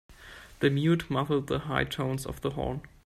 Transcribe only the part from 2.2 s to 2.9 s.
of the horn.